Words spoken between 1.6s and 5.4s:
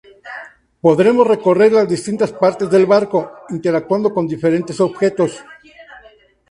las distintas partes del barco interactuando con diferentes objetos.